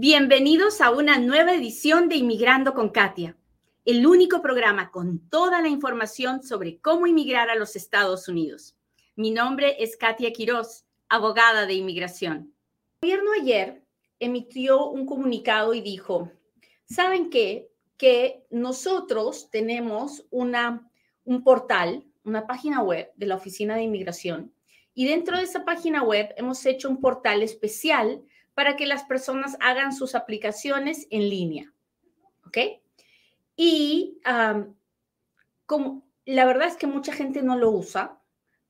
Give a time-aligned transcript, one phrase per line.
[0.00, 3.36] Bienvenidos a una nueva edición de Inmigrando con Katia,
[3.84, 8.76] el único programa con toda la información sobre cómo inmigrar a los Estados Unidos.
[9.16, 12.54] Mi nombre es Katia Quiroz, abogada de inmigración.
[13.00, 13.82] El gobierno ayer
[14.20, 16.30] emitió un comunicado y dijo,
[16.84, 17.68] ¿saben qué?
[17.96, 20.88] Que nosotros tenemos una,
[21.24, 24.52] un portal, una página web de la Oficina de Inmigración
[24.98, 28.20] y dentro de esa página web hemos hecho un portal especial
[28.58, 31.72] para que las personas hagan sus aplicaciones en línea.
[32.44, 32.58] ¿Ok?
[33.54, 34.18] Y
[35.64, 38.20] como la verdad es que mucha gente no lo usa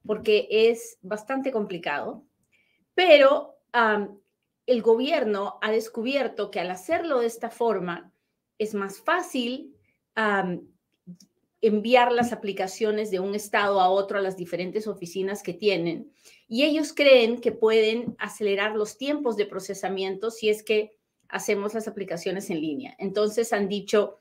[0.07, 2.23] porque es bastante complicado,
[2.93, 8.13] pero el gobierno ha descubierto que al hacerlo de esta forma
[8.59, 9.75] es más fácil
[11.61, 16.13] enviar las aplicaciones de un estado a otro a las diferentes oficinas que tienen.
[16.47, 20.97] Y ellos creen que pueden acelerar los tiempos de procesamiento si es que
[21.29, 22.95] hacemos las aplicaciones en línea.
[22.99, 24.21] Entonces han dicho,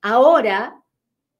[0.00, 0.82] ahora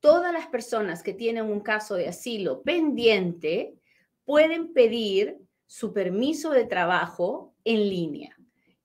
[0.00, 3.77] todas las personas que tienen un caso de asilo pendiente
[4.25, 8.37] pueden pedir su permiso de trabajo en línea.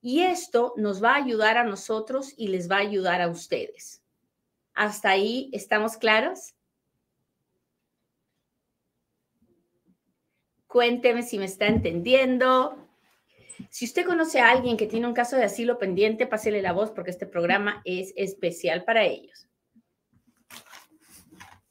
[0.01, 4.00] Y esto nos va a ayudar a nosotros y les va a ayudar a ustedes.
[4.73, 6.53] ¿Hasta ahí estamos claros?
[10.67, 12.77] Cuénteme si me está entendiendo.
[13.69, 16.91] Si usted conoce a alguien que tiene un caso de asilo pendiente, pásele la voz
[16.91, 19.47] porque este programa es especial para ellos.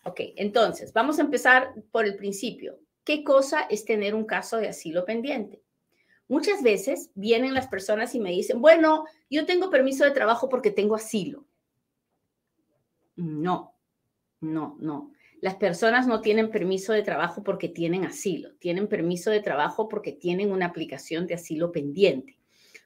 [0.04, 2.78] Ok, entonces, vamos a empezar por el principio.
[3.04, 5.62] ¿Qué cosa es tener un caso de asilo pendiente?
[6.28, 10.70] Muchas veces vienen las personas y me dicen, bueno, yo tengo permiso de trabajo porque
[10.70, 11.46] tengo asilo.
[13.20, 13.74] No,
[14.40, 15.12] no, no.
[15.42, 20.12] Las personas no tienen permiso de trabajo porque tienen asilo, tienen permiso de trabajo porque
[20.12, 22.38] tienen una aplicación de asilo pendiente.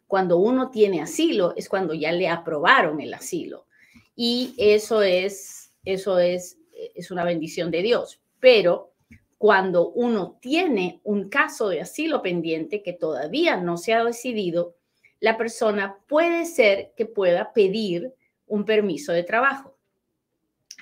[0.07, 3.67] Cuando uno tiene asilo es cuando ya le aprobaron el asilo
[4.15, 6.59] y eso es eso es
[6.95, 8.93] es una bendición de Dios, pero
[9.39, 14.77] cuando uno tiene un caso de asilo pendiente que todavía no se ha decidido,
[15.21, 18.15] la persona puede ser que pueda pedir
[18.47, 19.74] un permiso de trabajo.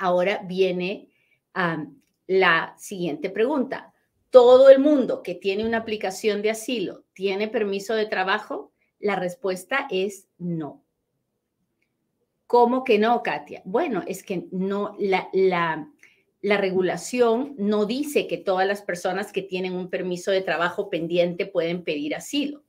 [0.02, 1.08] Ahora viene
[2.26, 3.94] la siguiente pregunta.
[4.30, 8.72] ¿Todo el mundo que tiene una aplicación de asilo tiene permiso de trabajo?
[8.98, 10.82] La respuesta es no.
[12.48, 13.62] ¿Cómo que no, Katia?
[13.64, 15.88] Bueno, es que no, la, la,
[16.40, 21.46] la regulación no dice que todas las personas que tienen un permiso de trabajo pendiente
[21.46, 22.64] pueden pedir asilo.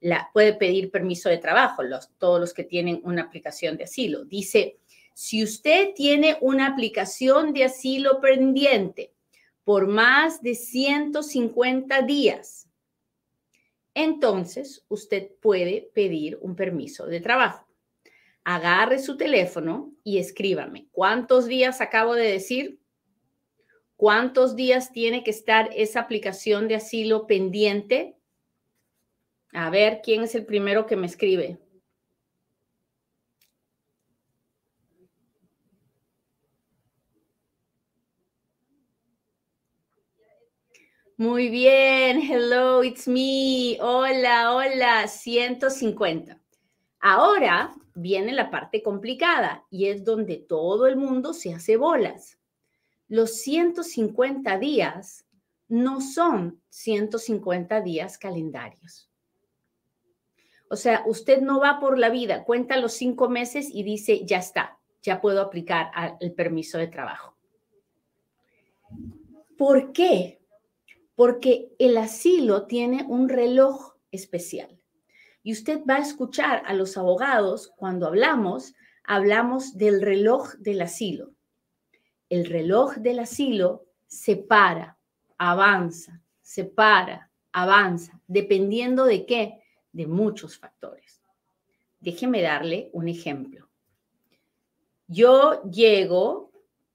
[0.00, 4.24] La, puede pedir permiso de trabajo, los, todos los que tienen una aplicación de asilo.
[4.24, 4.78] Dice
[5.14, 9.12] si usted tiene una aplicación de asilo pendiente
[9.64, 12.68] por más de 150 días,
[13.94, 17.66] entonces usted puede pedir un permiso de trabajo.
[18.44, 20.88] Agarre su teléfono y escríbame.
[20.90, 22.80] ¿Cuántos días acabo de decir?
[23.96, 28.16] ¿Cuántos días tiene que estar esa aplicación de asilo pendiente?
[29.52, 31.61] A ver, ¿quién es el primero que me escribe?
[41.22, 43.78] Muy bien, hello, it's me.
[43.80, 46.36] Hola, hola, 150.
[46.98, 52.40] Ahora viene la parte complicada y es donde todo el mundo se hace bolas.
[53.06, 55.24] Los 150 días
[55.68, 59.08] no son 150 días calendarios.
[60.70, 64.38] O sea, usted no va por la vida, cuenta los cinco meses y dice, ya
[64.38, 67.36] está, ya puedo aplicar el permiso de trabajo.
[69.56, 70.41] ¿Por qué?
[71.14, 74.78] Porque el asilo tiene un reloj especial.
[75.42, 78.74] Y usted va a escuchar a los abogados cuando hablamos,
[79.04, 81.32] hablamos del reloj del asilo.
[82.28, 84.98] El reloj del asilo se para,
[85.36, 89.62] avanza, se para, avanza, dependiendo de qué,
[89.92, 91.22] de muchos factores.
[92.00, 93.68] Déjeme darle un ejemplo.
[95.06, 96.51] Yo llego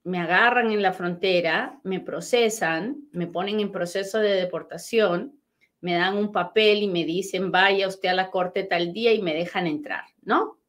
[0.08, 5.38] me agarran en la frontera, me procesan, me ponen en proceso de deportación,
[5.82, 9.22] me dan un papel y me dicen, vaya usted a la corte tal día y
[9.22, 10.60] me dejan entrar, ¿no?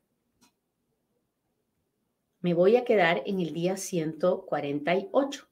[2.42, 5.48] Me voy a quedar en el día 148.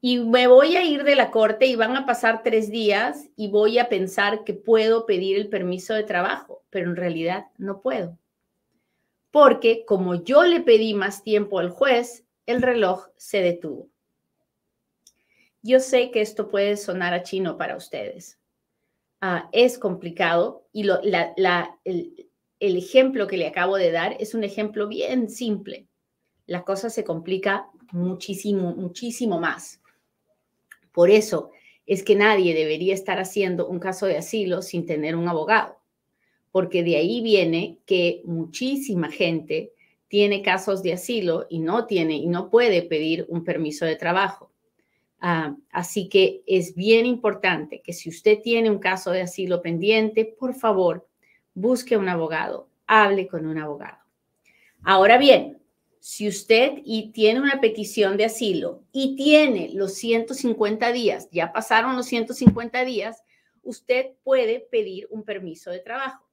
[0.00, 3.46] Y me voy a ir de la corte y van a pasar tres días y
[3.46, 8.18] voy a pensar que puedo pedir el permiso de trabajo, pero en realidad no puedo.
[9.36, 13.90] Porque como yo le pedí más tiempo al juez, el reloj se detuvo.
[15.60, 18.38] Yo sé que esto puede sonar a chino para ustedes.
[19.20, 22.26] Ah, es complicado y el,
[22.60, 25.86] el ejemplo que le acabo de dar es un ejemplo bien simple.
[26.46, 29.82] La cosa se complica muchísimo, muchísimo más.
[30.92, 31.50] Por eso
[31.84, 35.75] es que nadie debería estar haciendo un caso de asilo sin tener un abogado,
[36.56, 39.74] porque de ahí viene que muchísima gente
[40.08, 44.50] tiene casos de asilo y no tiene y no puede pedir un permiso de trabajo.
[45.20, 50.24] Ah, así que es bien importante que si usted tiene un caso de asilo pendiente,
[50.24, 51.06] por favor,
[51.52, 53.98] busque un abogado, hable con un abogado.
[54.82, 55.58] Ahora bien,
[56.00, 61.96] si usted y tiene una petición de asilo y tiene los 150 días, ya pasaron
[61.96, 63.22] los 150 días,
[63.62, 66.25] usted puede pedir un permiso de trabajo.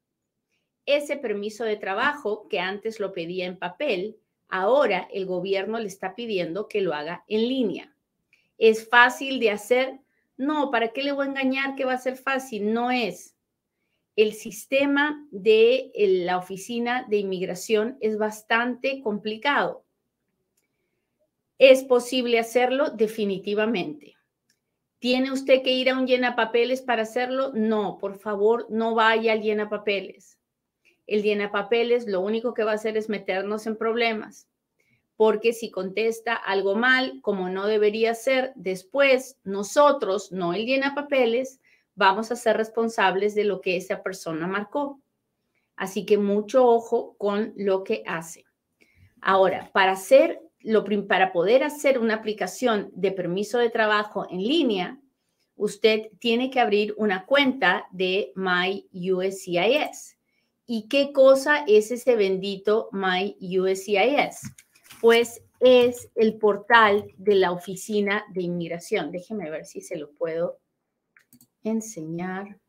[0.85, 4.17] Ese permiso de trabajo que antes lo pedía en papel,
[4.49, 7.95] ahora el gobierno le está pidiendo que lo haga en línea.
[8.57, 9.99] ¿Es fácil de hacer?
[10.37, 12.73] No, ¿para qué le voy a engañar que va a ser fácil?
[12.73, 13.33] No es
[14.15, 15.91] el sistema de
[16.25, 19.85] la oficina de inmigración es bastante complicado.
[21.57, 22.91] ¿Es posible hacerlo?
[22.91, 24.15] Definitivamente.
[24.99, 27.51] ¿Tiene usted que ir a un llenapapeles para hacerlo?
[27.53, 30.37] No, por favor, no vaya al llenapapeles.
[31.07, 34.47] El llenapapeles lo único que va a hacer es meternos en problemas,
[35.15, 41.59] porque si contesta algo mal, como no debería ser, después nosotros, no el llenapapeles,
[41.95, 44.99] vamos a ser responsables de lo que esa persona marcó.
[45.75, 48.45] Así que mucho ojo con lo que hace.
[49.21, 50.39] Ahora, para hacer
[51.07, 54.99] para poder hacer una aplicación de permiso de trabajo en línea,
[55.55, 60.17] usted tiene que abrir una cuenta de MyUSCIS.
[60.75, 64.55] ¿Y qué cosa es ese bendito MyUSCIS?
[64.99, 69.11] Pues es el portal de la oficina de inmigración.
[69.11, 70.57] Déjeme ver si se lo puedo
[71.63, 72.59] enseñar.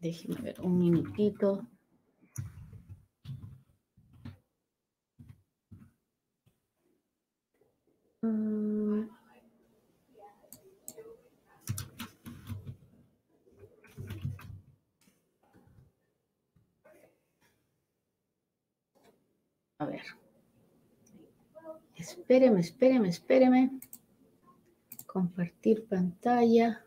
[0.00, 1.64] Déjenme ver un minutito.
[8.22, 9.19] Mm.
[19.80, 20.02] A ver.
[21.96, 23.70] Espéreme, espéreme, espéreme.
[25.06, 26.84] Compartir pantalla.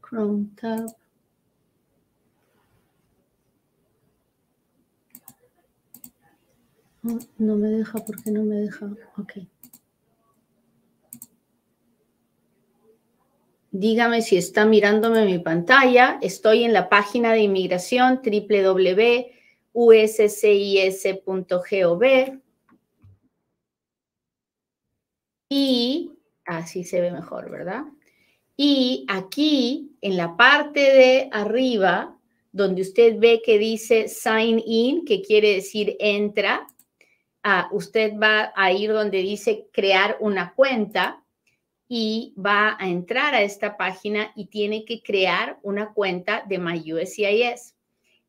[0.00, 0.96] Chrome Tab.
[7.36, 8.86] No, me deja, porque no me deja?
[9.18, 9.32] Ok.
[13.72, 16.18] Dígame si está mirándome mi pantalla.
[16.22, 18.22] Estoy en la página de inmigración
[19.74, 21.22] www.uscis.gov.
[25.50, 27.84] Y Así se ve mejor, ¿verdad?
[28.56, 32.18] Y aquí, en la parte de arriba,
[32.52, 36.66] donde usted ve que dice sign in, que quiere decir entra,
[37.42, 41.24] ah, usted va a ir donde dice crear una cuenta
[41.88, 47.74] y va a entrar a esta página y tiene que crear una cuenta de MyUSCIS.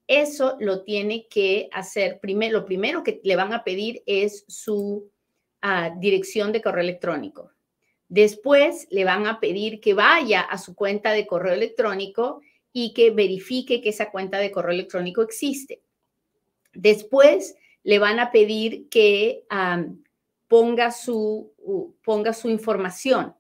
[0.08, 2.60] Eso lo tiene que hacer primero.
[2.60, 5.10] Lo primero que le van a pedir es su
[5.62, 7.52] ah, dirección de correo electrónico.
[8.08, 13.10] Después le van a pedir que vaya a su cuenta de correo electrónico y que
[13.10, 15.82] verifique que esa cuenta de correo electrónico existe.
[16.74, 19.46] Después le van a pedir que
[20.48, 21.54] ponga, su,
[22.04, 23.34] ponga su información,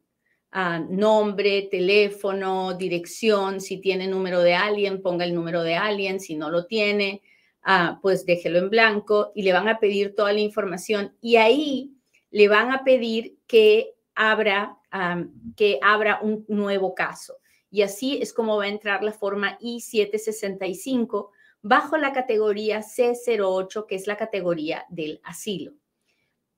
[0.89, 6.49] nombre, teléfono, dirección, si tiene número de alguien, ponga el número de alguien, si no
[6.49, 7.21] lo tiene,
[7.63, 11.91] ah, pues déjelo en blanco y le van a pedir toda la información y ahí
[12.31, 14.77] le van a pedir que abra,
[15.57, 17.35] que abra un nuevo caso.
[17.69, 21.31] Y así es como va a entrar la forma I-765
[21.61, 25.73] bajo la categoría C08, que es la categoría del asilo.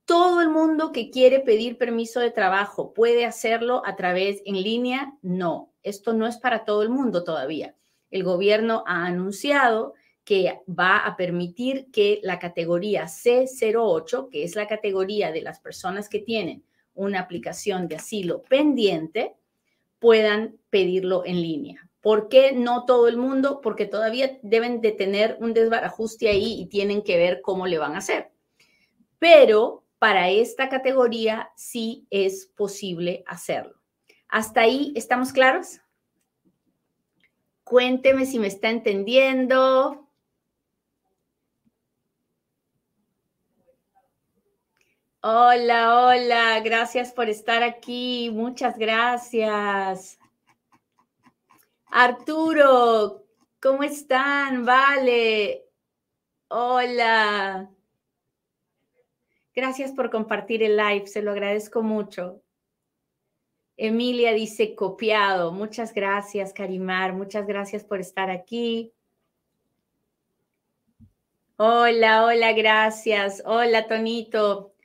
[0.08, 5.14] ¿Todo el mundo que quiere pedir permiso de trabajo puede hacerlo a través en línea?
[5.22, 7.76] No, esto no es para todo el mundo todavía.
[8.10, 14.66] El gobierno ha anunciado que va a permitir que la categoría C08, que es la
[14.66, 19.36] categoría de las personas que tienen una aplicación de asilo pendiente,
[20.00, 21.90] puedan pedirlo en línea.
[22.00, 23.60] ¿Por qué no todo el mundo?
[23.60, 27.96] Porque todavía deben de tener un desbarajuste ahí y tienen que ver cómo le van
[27.96, 28.32] a hacer.
[29.20, 33.76] Pero para esta categoría sí es posible hacerlo.
[34.30, 35.82] ¿Hasta ahí estamos claros?
[37.64, 40.08] Cuénteme si me está entendiendo.
[45.22, 48.30] Hola, hola, gracias por estar aquí.
[48.32, 50.18] Muchas gracias.
[51.88, 53.26] Arturo,
[53.62, 54.66] ¿cómo están?
[54.66, 55.66] Vale.
[56.50, 57.77] Hola.
[59.58, 62.44] Gracias por compartir el live, se lo agradezco mucho.
[63.76, 65.52] Emilia dice copiado.
[65.52, 67.14] Muchas gracias, Karimar.
[67.14, 68.94] Muchas gracias por estar aquí.
[71.56, 73.42] Hola, hola, gracias.
[73.48, 74.76] Hola, Tonito.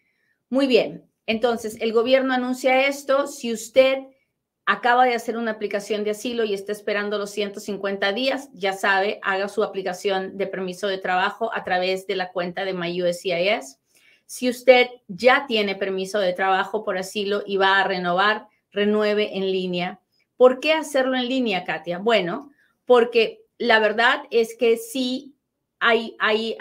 [0.49, 1.07] Muy bien.
[1.27, 3.27] Entonces, el gobierno anuncia esto.
[3.27, 3.99] Si usted
[4.65, 9.21] acaba de hacer una aplicación de asilo y está esperando los 150 días, ya sabe,
[9.23, 13.82] haga su aplicación de permiso de trabajo a través de la cuenta de MyUSCIS.
[14.27, 19.53] Si usted ya tiene permiso de trabajo por asilo y va a renovar, renueve en
[19.53, 20.01] línea.
[20.37, 21.99] ¿Por qué hacerlo en línea, Katia?
[21.99, 22.51] Bueno,
[22.85, 25.35] porque la verdad es que sí
[25.79, 26.57] hay, hay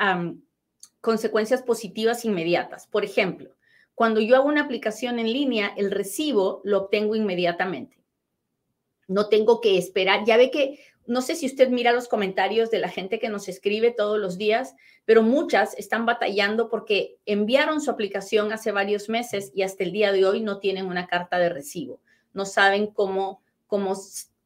[1.00, 2.88] consecuencias positivas inmediatas.
[2.88, 3.56] Por ejemplo,
[3.96, 7.98] cuando yo hago una aplicación en línea, el recibo lo obtengo inmediatamente.
[9.08, 10.25] No tengo que esperar.
[10.25, 13.48] Ya ve que no sé si usted mira los comentarios de la gente que nos
[13.48, 19.51] escribe todos los días, pero muchas están batallando porque enviaron su aplicación hace varios meses
[19.53, 22.01] y hasta el día de hoy no tienen una carta de recibo.
[22.34, 23.96] No saben cómo, cómo,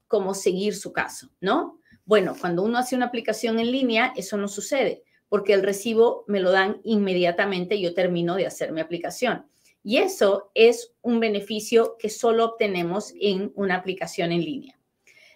[0.08, 1.80] cómo seguir su caso, ¿no?
[2.06, 6.40] Bueno, cuando uno hace una aplicación en línea, eso no sucede porque el recibo me
[6.40, 9.46] lo dan inmediatamente y yo termino de hacer mi aplicación.
[9.84, 14.80] Y eso es un beneficio que solo obtenemos en una aplicación en línea.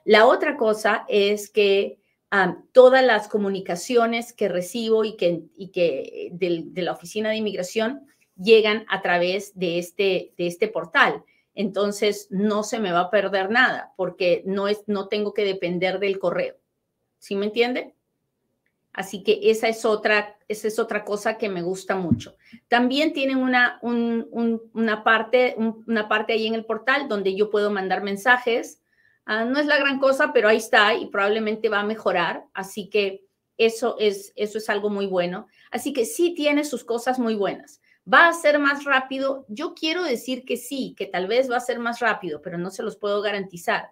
[0.05, 1.99] La otra cosa es que
[2.71, 8.85] todas las comunicaciones que recibo y que, y que de, la Oficina de Inmigración llegan
[8.89, 11.23] a través de este, de este portal.
[11.55, 15.99] Entonces, no se me va a perder nada porque no, es, no tengo que depender
[15.99, 16.55] del correo.
[17.17, 17.95] ¿Sí me entiende?
[18.93, 22.37] Así que esa es otra, esa es otra cosa que me gusta mucho.
[22.67, 28.03] También tienen una, una, parte, una parte ahí en el portal donde yo puedo mandar
[28.03, 28.81] mensajes
[29.31, 32.45] Ah, no es la gran cosa, pero ahí está y probablemente va a mejorar.
[32.51, 33.27] Así que
[33.59, 35.45] eso es, eso es algo muy bueno.
[35.69, 37.79] Así que sí tiene sus cosas muy buenas.
[38.11, 39.45] ¿Va a ser más rápido?
[39.47, 42.71] Yo quiero decir que sí, que tal vez va a ser más rápido, pero no
[42.71, 43.91] se los puedo garantizar.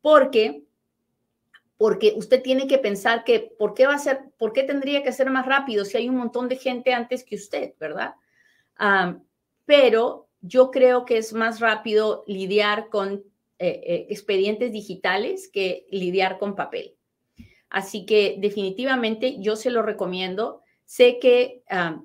[0.00, 0.64] Porque
[1.76, 5.12] porque usted tiene que pensar que por qué va a ser, por qué tendría que
[5.12, 8.16] ser más rápido si hay un montón de gente antes que usted, ¿verdad?
[8.76, 9.16] Ah,
[9.64, 13.22] pero yo creo que es más rápido lidiar con
[13.62, 16.96] eh, eh, expedientes digitales que lidiar con papel.
[17.70, 20.62] Así que definitivamente yo se lo recomiendo.
[20.84, 22.02] Sé que ah,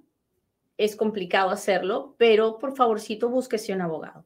[0.77, 4.23] es complicado hacerlo, pero por favorcito búsquese un abogado.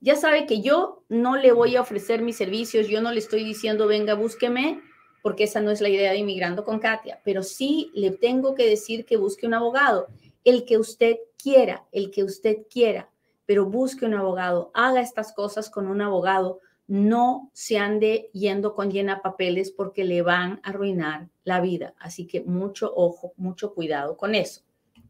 [0.00, 3.44] Ya sabe que yo no le voy a ofrecer mis servicios, yo no le estoy
[3.44, 4.80] diciendo, venga, búsqueme,
[5.22, 8.68] porque esa no es la idea de Inmigrando con Katia, pero sí le tengo que
[8.68, 10.08] decir que busque un abogado,
[10.42, 13.08] el que usted quiera, el que usted quiera
[13.46, 18.90] pero busque un abogado, haga estas cosas con un abogado, no se ande yendo con
[18.90, 21.94] llena papeles porque le van a arruinar la vida.
[21.98, 24.62] Así que mucho ojo, mucho cuidado con eso.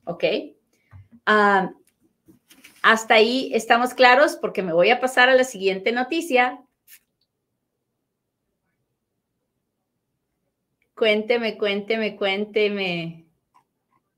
[0.05, 0.25] ¿Ok?
[1.27, 1.73] Ah,
[2.83, 6.63] hasta ahí estamos claros porque me voy a pasar a la siguiente noticia.
[10.95, 13.27] Cuénteme, cuénteme, cuénteme.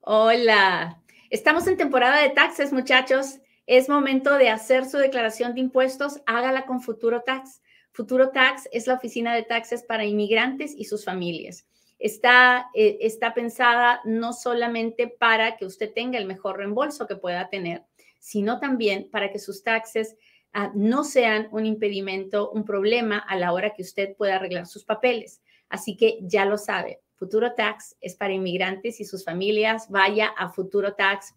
[0.01, 1.01] Hola.
[1.31, 3.39] Estamos en temporada de taxes, muchachos.
[3.67, 7.63] Es momento de hacer su declaración de impuestos, hágala con Futuro Tax.
[7.91, 11.67] Futuro Tax es la oficina de taxes para inmigrantes y sus familias.
[11.99, 17.49] Está, eh, está pensada no solamente para que usted tenga el mejor reembolso que pueda
[17.49, 17.83] tener,
[18.21, 20.15] sino también para que sus taxes
[20.53, 24.85] ah, no sean un impedimento, un problema a la hora que usted pueda arreglar sus
[24.85, 25.43] papeles.
[25.69, 29.91] Así que ya lo sabe, Futuro Tax es para inmigrantes y sus familias.
[29.91, 31.35] Vaya a Futuro Tax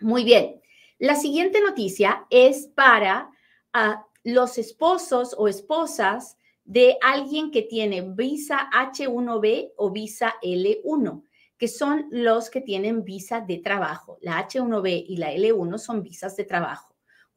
[0.00, 0.60] Muy bien.
[0.98, 3.30] La siguiente noticia es para
[3.72, 11.24] ah, los esposos o esposas de alguien que tiene visa H1B o visa L1,
[11.56, 14.18] que son los que tienen visa de trabajo.
[14.20, 16.89] La H1B y la L1 son visas de trabajo.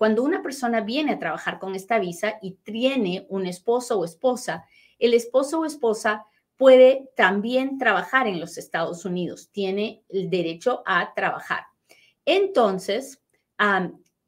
[0.04, 4.66] Cuando una persona viene a trabajar con esta visa y tiene un esposo o esposa,
[5.00, 6.26] el esposo o esposa
[6.58, 11.68] puede también trabajar en los Estados Unidos, tiene el derecho a trabajar.
[12.26, 13.22] Entonces,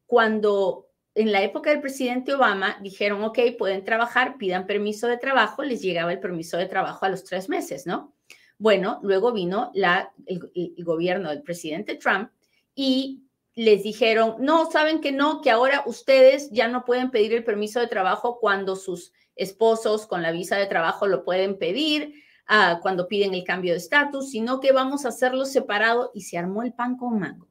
[0.06, 5.62] cuando en la época del presidente Obama dijeron, ok, pueden trabajar, pidan permiso de trabajo,
[5.62, 8.16] les llegaba el permiso de trabajo a los tres meses, ¿no?
[8.58, 10.40] Bueno, luego vino la, el,
[10.86, 12.30] gobierno del presidente Trump
[12.74, 13.25] y
[13.56, 17.80] les dijeron, no, saben que no, que ahora ustedes ya no pueden pedir el permiso
[17.80, 22.16] de trabajo cuando sus esposos con la visa de trabajo lo pueden pedir,
[22.50, 26.38] uh, cuando piden el cambio de estatus, sino que vamos a hacerlo separado y se
[26.38, 27.48] armó el pan con mango.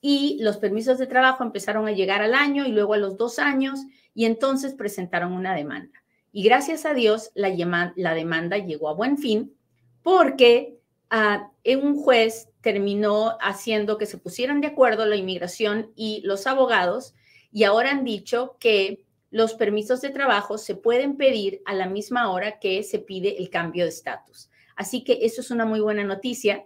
[0.00, 3.38] Y los permisos de trabajo empezaron a llegar al año y luego a los dos
[3.38, 3.80] años
[4.14, 6.02] y entonces presentaron una demanda.
[6.32, 9.54] Y gracias a Dios la demanda llegó a buen fin
[10.02, 10.79] porque
[11.12, 17.14] uh, un juez terminó haciendo que se pusieran de acuerdo la inmigración y los abogados
[17.52, 22.30] y ahora han dicho que los permisos de trabajo se pueden pedir a la misma
[22.30, 24.50] hora que se pide el cambio de estatus.
[24.76, 26.64] Así que eso es una muy buena noticia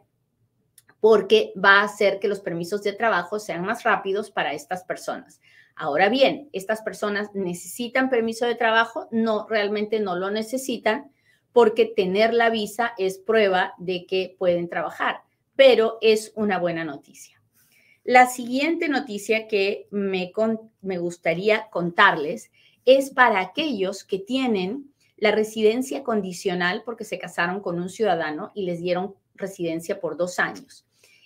[1.00, 5.40] porque va a hacer que los permisos de trabajo sean más rápidos para estas personas.
[5.76, 11.12] Ahora bien, estas personas necesitan permiso de trabajo, no, realmente no lo necesitan
[11.54, 15.22] porque tener la visa es prueba de que pueden trabajar,
[15.54, 17.40] pero es una buena noticia.
[18.02, 20.32] La siguiente noticia que me,
[20.82, 22.50] me gustaría contarles
[22.84, 28.64] es para aquellos que tienen la residencia condicional porque se casaron con un ciudadano y
[28.64, 30.84] les dieron residencia por dos años.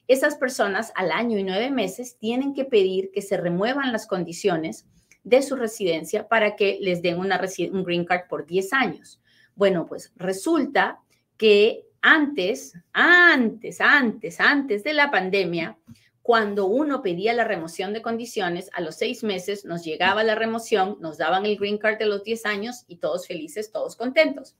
[0.08, 4.84] Esas personas al año y nueve meses tienen que pedir que se remuevan las condiciones
[5.24, 7.40] de su residencia para que les den una
[7.72, 9.20] un green card por 10 años.
[9.58, 11.00] Bueno, pues resulta
[11.36, 15.76] que antes, antes, antes, antes de la pandemia,
[16.22, 20.96] cuando uno pedía la remoción de condiciones, a los seis meses nos llegaba la remoción,
[21.00, 24.56] nos daban el green card de los 10 años y todos felices, todos contentos.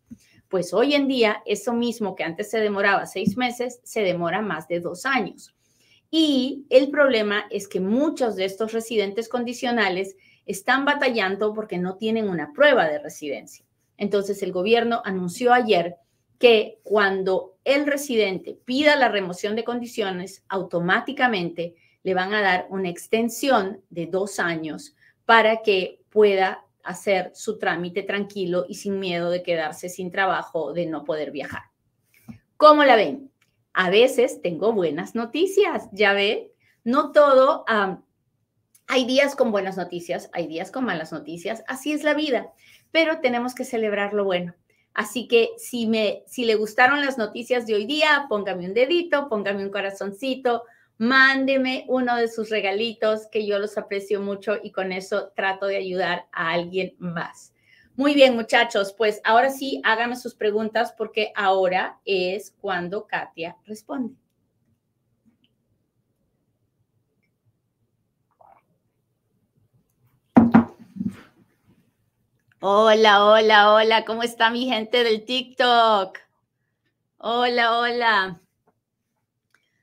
[0.48, 4.66] Pues hoy en día, eso mismo que antes se demoraba seis meses, se demora más
[4.66, 5.54] de dos años.
[6.10, 12.28] Y el problema es que muchos de estos residentes condicionales están batallando porque no tienen
[12.28, 13.67] una prueba de residencia.
[13.98, 15.96] Entonces, el gobierno anunció ayer
[16.38, 22.88] que cuando el residente pida la remoción de condiciones, automáticamente le van a dar una
[22.88, 24.94] extensión de dos años
[25.26, 30.86] para que pueda hacer su trámite tranquilo y sin miedo de quedarse sin trabajo, de
[30.86, 31.64] no poder viajar.
[32.56, 33.30] ¿Cómo la ven?
[33.74, 36.52] A veces tengo buenas noticias, ya ve,
[36.84, 37.64] no todo,
[38.88, 42.52] hay días con buenas noticias, hay días con malas noticias, así es la vida,
[42.90, 44.54] pero tenemos que celebrar lo bueno.
[44.94, 49.28] Así que si, me, si le gustaron las noticias de hoy día, póngame un dedito,
[49.28, 50.64] póngame un corazoncito,
[50.96, 55.76] mándeme uno de sus regalitos que yo los aprecio mucho y con eso trato de
[55.76, 57.52] ayudar a alguien más.
[57.94, 64.14] Muy bien, muchachos, pues ahora sí, háganme sus preguntas porque ahora es cuando Katia responde.
[72.60, 76.18] Hola, hola, hola, ¿cómo está mi gente del TikTok?
[77.18, 78.40] Hola, hola.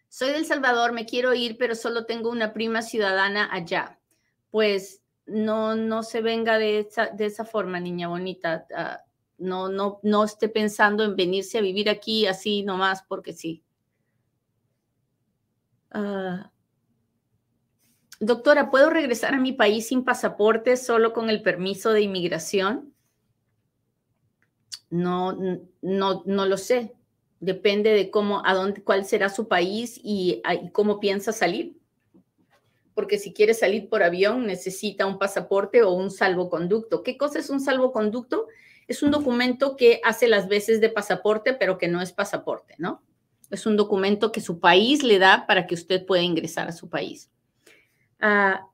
[0.09, 3.97] Soy del Salvador, me quiero ir, pero solo tengo una prima ciudadana allá.
[4.51, 8.67] Pues no, no se venga de esa, de esa forma, niña bonita.
[8.75, 8.99] Ah,
[9.37, 13.63] no, no, no esté pensando en venirse a vivir aquí así nomás porque sí.
[15.93, 16.43] Uh,
[18.25, 22.93] doctora, ¿puedo regresar a mi país sin pasaporte, solo con el permiso de inmigración?
[24.89, 25.37] No,
[25.81, 26.93] no, no lo sé.
[27.39, 31.77] Depende de cómo, a dónde, cuál será su país y, y cómo piensa salir.
[32.93, 37.03] Porque si quiere salir por avión, necesita un pasaporte o un salvoconducto.
[37.03, 38.47] ¿Qué cosa es un salvoconducto?
[38.87, 43.03] Es un documento que hace las veces de pasaporte, pero que no es pasaporte, ¿no?
[43.49, 46.89] Es un documento que su país le da para que usted pueda ingresar a su
[46.89, 47.29] país.
[48.19, 48.67] Ah,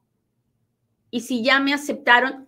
[1.09, 2.47] y si ya me aceptaron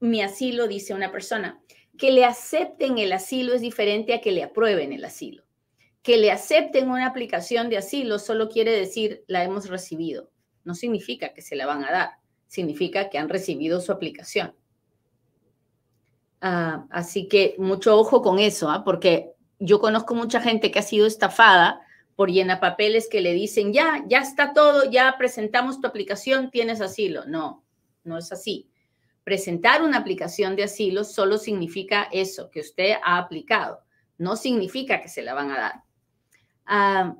[0.00, 1.60] mi asilo, dice una persona,
[1.98, 5.44] que le acepten el asilo es diferente a que le aprueben el asilo.
[6.02, 10.30] Que le acepten una aplicación de asilo solo quiere decir la hemos recibido.
[10.64, 12.10] No significa que se la van a dar,
[12.46, 14.54] significa que han recibido su aplicación.
[16.40, 18.82] Ah, así que mucho ojo con eso, ¿ah?
[18.82, 21.82] porque yo conozco mucha gente que ha sido estafada
[22.20, 27.24] por papeles que le dicen, ya, ya está todo, ya presentamos tu aplicación, tienes asilo.
[27.24, 27.64] No,
[28.04, 28.68] no es así.
[29.24, 33.80] Presentar una aplicación de asilo solo significa eso, que usted ha aplicado.
[34.18, 35.82] No significa que se la van a dar.
[36.66, 37.16] Ah,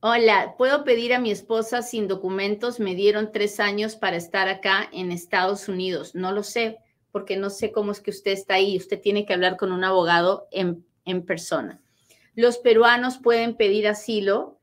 [0.00, 2.80] hola, ¿puedo pedir a mi esposa sin documentos?
[2.80, 6.16] Me dieron tres años para estar acá en Estados Unidos.
[6.16, 6.78] No lo sé
[7.12, 8.76] porque no sé cómo es que usted está ahí.
[8.76, 10.84] Usted tiene que hablar con un abogado en,
[11.24, 11.80] persona.
[12.36, 14.58] Los peruanos pueden pedir asilo.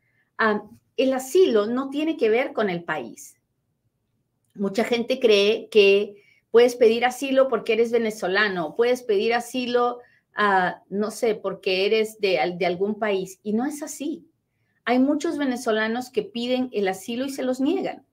[0.95, 3.35] El asilo no tiene que ver con el país.
[4.53, 9.97] Mucha gente cree que puedes pedir asilo porque eres venezolano, puedes pedir asilo,
[10.35, 13.39] ah, no sé, porque eres de, de algún país.
[13.41, 14.27] Y no es así.
[14.85, 18.05] Hay muchos venezolanos que piden el asilo y se los niegan,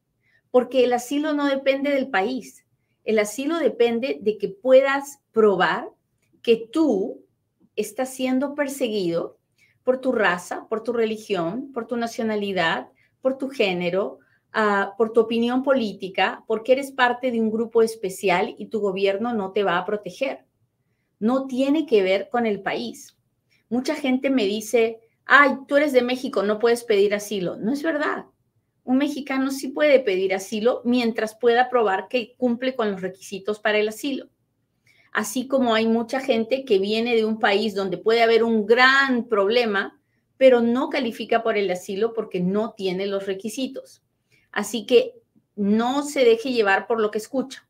[0.50, 2.64] porque el asilo no depende del país.
[3.04, 5.90] El asilo depende de que puedas probar
[6.40, 7.26] que tú
[7.76, 9.39] estás siendo perseguido
[9.90, 14.20] por tu raza, por tu religión, por tu nacionalidad, por tu género,
[14.52, 19.34] ah, por tu opinión política, porque eres parte de un grupo especial y tu gobierno
[19.34, 20.44] no te va a proteger.
[21.18, 23.16] No tiene que ver con el país.
[23.68, 27.56] Mucha gente me dice, ay, tú eres de México, no puedes pedir asilo.
[27.56, 28.26] No es verdad.
[28.84, 33.78] Un mexicano sí puede pedir asilo mientras pueda probar que cumple con los requisitos para
[33.78, 34.28] el asilo.
[35.12, 39.24] Así como hay mucha gente que viene de un país donde puede haber un gran
[39.24, 40.00] problema,
[40.36, 44.02] pero no califica por el asilo porque no tiene los requisitos.
[44.52, 45.14] Así que
[45.56, 47.68] no se deje llevar por lo que escucha.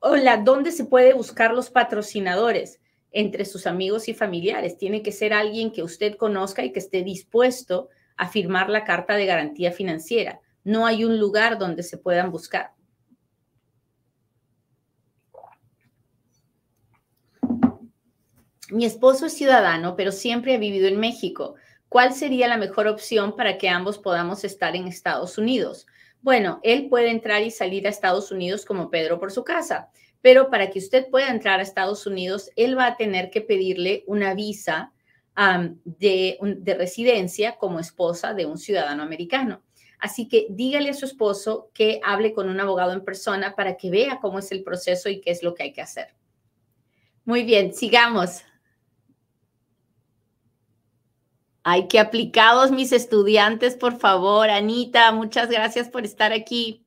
[0.00, 2.80] Hola, ¿dónde se puede buscar los patrocinadores?
[3.10, 4.78] Entre sus amigos y familiares.
[4.78, 9.14] Tiene que ser alguien que usted conozca y que esté dispuesto a firmar la carta
[9.16, 10.40] de garantía financiera.
[10.62, 12.77] No hay un lugar donde se puedan buscar.
[18.70, 21.54] Mi esposo es ciudadano, pero siempre ha vivido en México.
[21.88, 25.86] ¿Cuál sería la mejor opción para que ambos podamos estar en Estados Unidos?
[26.20, 29.88] Bueno, él puede entrar y salir a Estados Unidos como Pedro por su casa,
[30.20, 34.04] pero para que usted pueda entrar a Estados Unidos, él va a tener que pedirle
[34.06, 34.92] una visa
[35.84, 39.62] de, de residencia como esposa de un ciudadano americano.
[40.00, 43.90] Así que dígale a su esposo que hable con un abogado en persona para que
[43.90, 46.08] vea cómo es el proceso y qué es lo que hay que hacer.
[47.24, 48.42] Muy bien, sigamos.
[51.70, 54.48] Ay, qué aplicados mis estudiantes, por favor.
[54.48, 56.86] Anita, muchas gracias por estar aquí.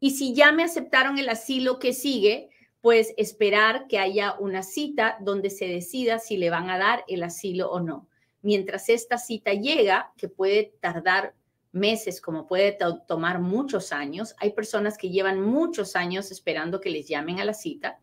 [0.00, 2.48] Y si ya me aceptaron el asilo que sigue,
[2.80, 7.22] pues esperar que haya una cita donde se decida si le van a dar el
[7.22, 8.08] asilo o no.
[8.40, 11.34] Mientras esta cita llega, que puede tardar
[11.70, 17.06] meses, como puede tomar muchos años, hay personas que llevan muchos años esperando que les
[17.08, 18.00] llamen a la cita.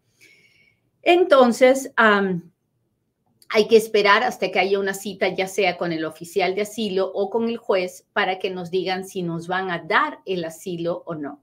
[1.02, 1.92] Entonces,
[3.50, 7.12] hay que esperar hasta que haya una cita, ya sea con el oficial de asilo
[7.14, 11.04] o con el juez, para que nos digan si nos van a dar el asilo
[11.08, 11.42] o no.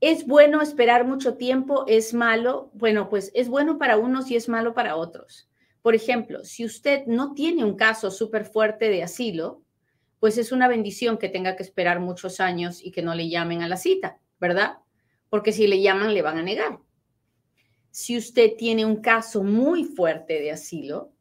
[0.00, 1.84] ¿Es bueno esperar mucho tiempo?
[1.86, 2.70] ¿Es malo?
[2.74, 5.48] Bueno, pues es bueno para unos y es malo para otros.
[5.80, 9.62] Por ejemplo, si usted no tiene un caso súper fuerte de asilo,
[10.18, 13.62] pues es una bendición que tenga que esperar muchos años y que no le llamen
[13.62, 14.78] a la cita, ¿verdad?
[15.30, 16.80] Porque si le llaman, le van a negar.
[17.90, 21.12] Si usted tiene un caso muy fuerte de asilo,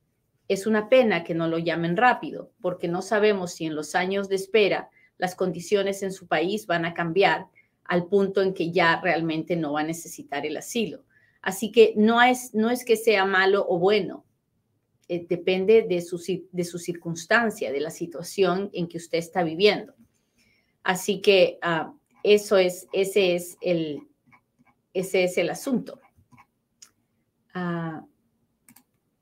[0.48, 4.30] es una pena que no lo llamen rápido, porque no sabemos si en los años
[4.30, 7.48] de espera las condiciones en su país van a cambiar
[7.84, 11.04] al punto en que ya realmente no va a necesitar el asilo.
[11.42, 14.26] Así que no es, no es que sea malo o bueno,
[15.08, 19.96] eh, depende de su, de su circunstancia, de la situación en que usted está viviendo.
[20.84, 24.08] Así que ah, eso es, ese es el,
[24.94, 26.00] ese es el asunto.
[27.62, 28.06] Ah,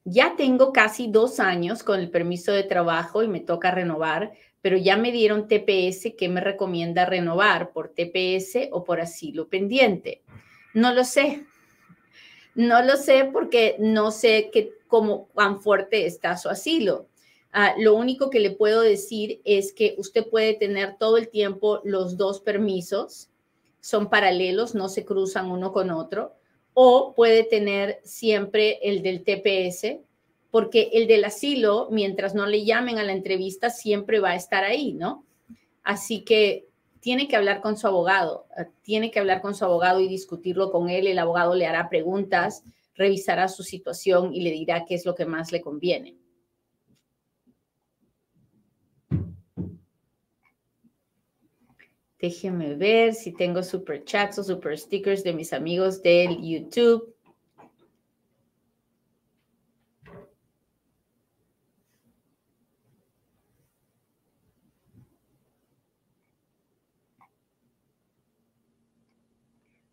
[0.05, 4.77] ya tengo casi dos años con el permiso de trabajo y me toca renovar, pero
[4.77, 10.21] ya me dieron TPS que me recomienda renovar por TPS o por asilo pendiente.
[10.75, 11.45] No lo sé.
[12.53, 17.07] No lo sé porque no sé qué, cómo, cuán fuerte está su asilo.
[17.51, 21.81] Ah, lo único que le puedo decir es que usted puede tener todo el tiempo
[21.83, 23.29] los dos permisos,
[23.81, 26.36] son paralelos, no se cruzan uno con otro
[26.79, 29.97] o puede tener siempre el del TPS,
[30.51, 34.63] porque el del asilo, mientras no le llamen a la entrevista, siempre va a estar
[34.63, 35.25] ahí, ¿no?
[35.81, 36.67] Así que
[36.99, 40.71] tiene que hablar con su abogado, eh, tiene que hablar con su abogado y discutirlo
[40.71, 41.07] con él.
[41.07, 42.61] El abogado le hará preguntas,
[42.93, 46.15] revisará su situación y le dirá qué es lo que más le conviene.
[52.19, 57.13] Déjenme ver si tengo super chats o super stickers de mis amigos del YouTube.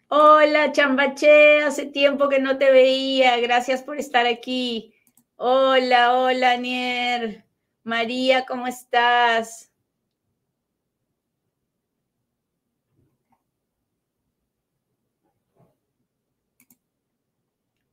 [0.09, 3.39] Hola, Chambache, hace tiempo que no te veía.
[3.41, 4.95] Gracias por estar aquí.
[5.37, 7.45] Hola, hola, Nier.
[7.83, 9.74] María, ¿cómo estás?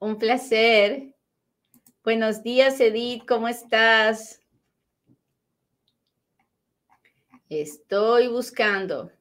[0.02, 1.14] Un placer.
[2.04, 4.42] Buenos días, Edith, ¿cómo estás?
[7.48, 9.12] Estoy buscando.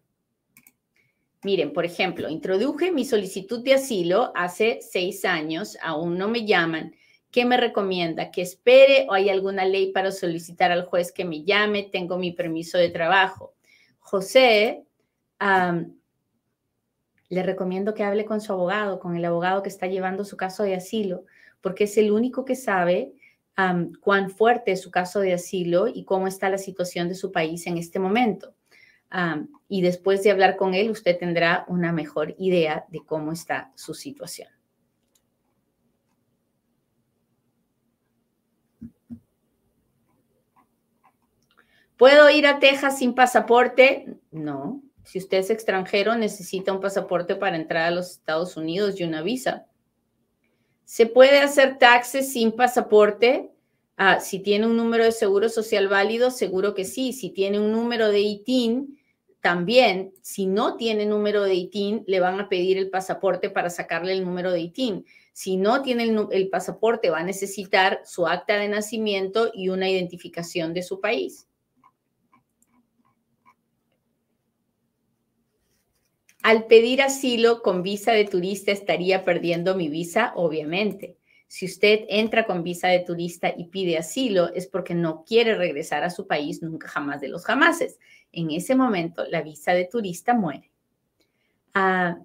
[1.42, 6.94] Miren, por ejemplo, introduje mi solicitud de asilo hace seis años, aún no me llaman.
[7.30, 8.30] ¿Qué me recomienda?
[8.30, 11.90] ¿Que espere o hay alguna ley para solicitar al juez que me llame?
[11.92, 13.52] Tengo mi permiso de trabajo.
[13.98, 14.86] José,
[17.30, 20.64] le recomiendo que hable con su abogado, con el abogado que está llevando su caso
[20.64, 21.24] de asilo,
[21.62, 23.14] porque es el único que sabe
[24.00, 27.66] cuán fuerte es su caso de asilo y cómo está la situación de su país
[27.66, 28.54] en este momento.
[29.68, 33.94] y después de hablar con él, usted tendrá una mejor idea de cómo está su
[33.94, 34.48] situación.
[41.96, 44.16] ¿Puedo ir a Texas sin pasaporte?
[44.30, 44.82] No.
[45.04, 49.22] Si usted es extranjero, necesita un pasaporte para entrar a los Estados Unidos y una
[49.22, 49.66] visa.
[50.84, 53.50] ¿Se puede hacer taxes sin pasaporte?
[53.96, 57.12] Ah, si tiene un número de seguro social válido, seguro que sí.
[57.12, 58.98] Si tiene un número de ITIN,
[59.40, 60.12] también.
[60.22, 64.24] Si no tiene número de ITIN, le van a pedir el pasaporte para sacarle el
[64.24, 65.04] número de ITIN.
[65.32, 69.88] Si no tiene el, el pasaporte, va a necesitar su acta de nacimiento y una
[69.88, 71.46] identificación de su país.
[76.42, 81.16] Al pedir asilo con visa de turista estaría perdiendo mi visa, obviamente.
[81.48, 86.04] Si usted entra con visa de turista y pide asilo es porque no quiere regresar
[86.04, 87.98] a su país nunca jamás de los jamases.
[88.32, 90.70] En ese momento la visa de turista muere.
[91.74, 92.18] Ah,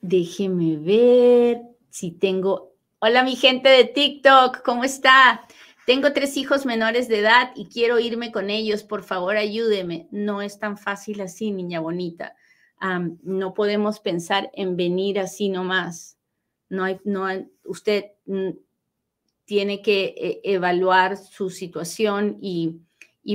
[0.00, 2.72] déjeme ver si tengo...
[2.98, 5.46] Hola mi gente de TikTok, ¿cómo está?
[5.84, 8.84] Tengo tres hijos menores de edad y quiero irme con ellos.
[8.84, 10.06] Por favor, ayúdeme.
[10.12, 12.36] No es tan fácil así, niña bonita.
[13.22, 16.18] no podemos pensar en venir así nomás.
[16.68, 17.26] No hay, no
[17.64, 18.50] usted mm,
[19.44, 22.80] tiene que eh, evaluar su situación y,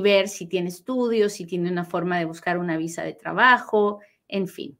[0.02, 4.48] ver si tiene estudios, si tiene una forma de buscar una visa de trabajo, en
[4.48, 4.78] fin.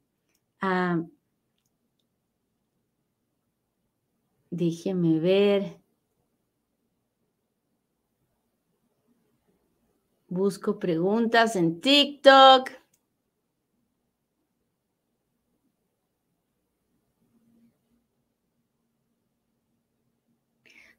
[4.50, 5.87] déjeme ver.
[10.30, 12.70] Busco preguntas en TikTok.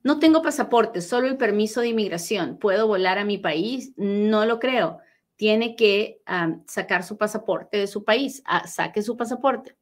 [0.01, 2.57] No tengo pasaporte, solo el permiso de inmigración.
[2.57, 3.93] ¿Puedo volar a mi país?
[3.97, 4.99] No lo creo.
[5.35, 6.21] Tiene que
[6.65, 8.41] sacar su pasaporte de su país.
[8.45, 9.77] Ah, saque su pasaporte.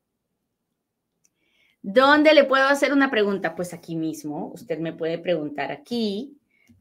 [1.81, 3.55] ¿Dónde le puedo hacer una pregunta?
[3.55, 4.51] Pues aquí mismo.
[4.53, 6.37] Usted me puede preguntar aquí.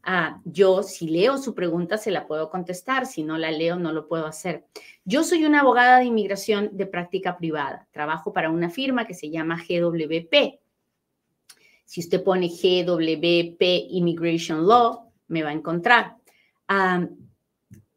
[0.08, 3.90] Ah, yo si leo su pregunta se la puedo contestar, si no la leo no
[3.90, 4.64] lo puedo hacer.
[5.04, 9.30] Yo soy una abogada de inmigración de práctica privada, trabajo para una firma que se
[9.30, 10.60] llama GWP.
[11.84, 16.18] Si usted pone GWP Immigration Law, me va a encontrar.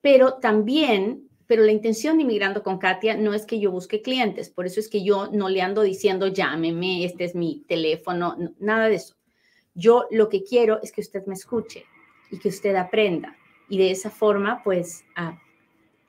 [0.02, 4.50] pero también, pero la intención de Inmigrando con Katia no es que yo busque clientes,
[4.50, 8.90] por eso es que yo no le ando diciendo llámeme, este es mi teléfono, nada
[8.90, 9.16] de eso.
[9.76, 11.86] Yo lo que quiero es que usted me escuche
[12.32, 13.36] y que usted aprenda.
[13.68, 15.04] Y de esa forma, pues,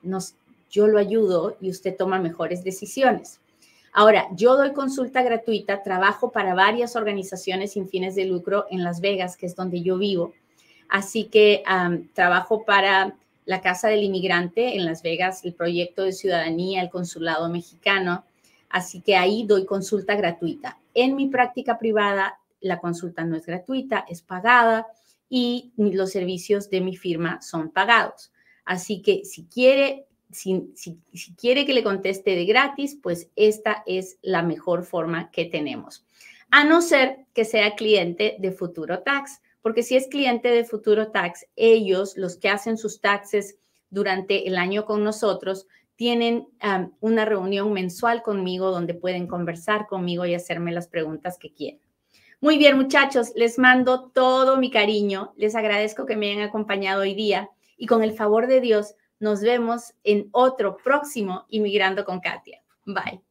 [0.01, 0.35] nos,
[0.69, 3.39] yo lo ayudo y usted toma mejores decisiones.
[3.93, 9.01] Ahora, yo doy consulta gratuita, trabajo para varias organizaciones sin fines de lucro en Las
[9.01, 10.33] Vegas, que es donde yo vivo.
[10.87, 11.63] Así que
[12.13, 17.49] trabajo para la Casa del Inmigrante en Las Vegas, el proyecto de ciudadanía, el consulado
[17.49, 18.23] mexicano.
[18.69, 20.79] Así que ahí doy consulta gratuita.
[20.93, 24.87] En mi práctica privada, la consulta no es gratuita, es pagada
[25.33, 28.33] y los servicios de mi firma son pagados.
[28.65, 30.69] Así que si quiere, si,
[31.37, 36.05] quiere que le conteste de gratis, pues esta es la mejor forma que tenemos.
[36.51, 41.11] A no ser que sea cliente de Futuro Tax, porque si es cliente de Futuro
[41.11, 43.57] Tax, ellos, los que hacen sus taxes
[43.89, 45.65] durante el año con nosotros,
[45.95, 46.49] tienen
[46.99, 51.90] una reunión mensual conmigo donde pueden conversar conmigo y hacerme las preguntas que quieran.
[52.43, 55.31] Muy bien, muchachos, les mando todo mi cariño.
[55.37, 59.41] Les agradezco que me hayan acompañado hoy día y con el favor de Dios nos
[59.41, 62.63] vemos en otro próximo Inmigrando con Katia.
[62.83, 63.21] Bye.